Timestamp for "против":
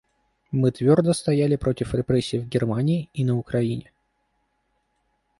1.57-1.93